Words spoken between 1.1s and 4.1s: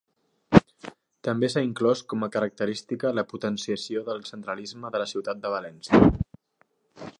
També s'ha inclòs com a característica la potenciació